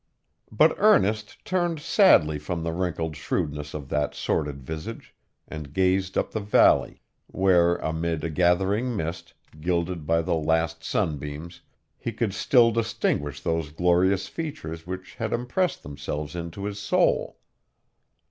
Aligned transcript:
But 0.51 0.73
Ernest 0.79 1.45
turned 1.45 1.79
sadly 1.79 2.39
from 2.39 2.63
the 2.63 2.71
wrinkled 2.73 3.15
shrewdness 3.15 3.75
of 3.75 3.89
that 3.89 4.15
sordid 4.15 4.63
visage, 4.63 5.13
and 5.47 5.73
gazed 5.73 6.17
up 6.17 6.31
the 6.31 6.39
valley, 6.39 7.03
where, 7.27 7.75
amid 7.75 8.23
a 8.23 8.31
gathering 8.31 8.95
mist, 8.97 9.35
gilded 9.59 10.07
by 10.07 10.23
the 10.23 10.33
last 10.33 10.83
sunbeams, 10.83 11.61
he 11.99 12.11
could 12.11 12.33
still 12.33 12.71
distinguish 12.71 13.41
those 13.41 13.69
glorious 13.71 14.27
features 14.27 14.87
which 14.87 15.13
had 15.17 15.31
impressed 15.33 15.83
themselves 15.83 16.35
into 16.35 16.65
his 16.65 16.79
soul. 16.79 17.37